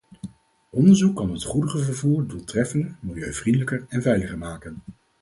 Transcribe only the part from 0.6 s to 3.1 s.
Onderzoek kan het goederenvervoer doeltreffender,